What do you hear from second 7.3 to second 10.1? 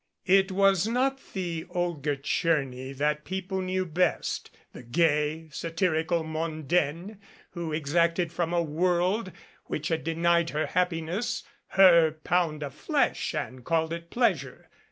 who exacted from a world which had